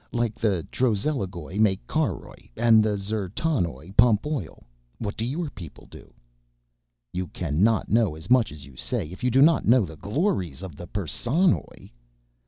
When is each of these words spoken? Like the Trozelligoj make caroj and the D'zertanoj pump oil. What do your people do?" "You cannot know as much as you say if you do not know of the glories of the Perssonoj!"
Like 0.11 0.33
the 0.33 0.65
Trozelligoj 0.71 1.59
make 1.59 1.85
caroj 1.85 2.49
and 2.57 2.83
the 2.83 2.97
D'zertanoj 2.97 3.95
pump 3.95 4.25
oil. 4.25 4.63
What 4.97 5.15
do 5.15 5.23
your 5.23 5.51
people 5.51 5.85
do?" 5.91 6.11
"You 7.13 7.27
cannot 7.27 7.87
know 7.89 8.15
as 8.15 8.27
much 8.27 8.51
as 8.51 8.65
you 8.65 8.75
say 8.75 9.07
if 9.09 9.23
you 9.23 9.29
do 9.29 9.43
not 9.43 9.67
know 9.67 9.83
of 9.83 9.89
the 9.89 9.97
glories 9.97 10.63
of 10.63 10.75
the 10.75 10.87
Perssonoj!" 10.87 11.91